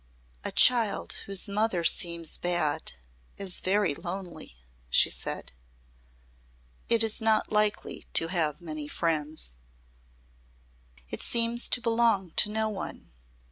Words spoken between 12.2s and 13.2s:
to no one.